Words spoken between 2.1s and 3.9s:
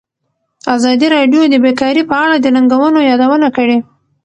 اړه د ننګونو یادونه کړې.